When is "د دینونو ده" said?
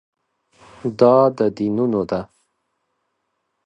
1.37-2.21